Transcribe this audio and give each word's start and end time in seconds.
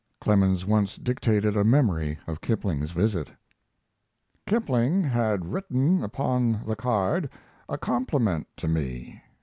Clemens 0.19 0.65
once 0.65 0.95
dictated 0.95 1.55
a 1.55 1.63
memory 1.63 2.17
of 2.25 2.41
Kipling's 2.41 2.89
visit. 2.89 3.29
Kipling 4.47 5.03
had 5.03 5.53
written 5.53 6.03
upon 6.03 6.65
the 6.65 6.75
card 6.75 7.29
a 7.69 7.77
compliment 7.77 8.47
to 8.57 8.67
me. 8.67 9.21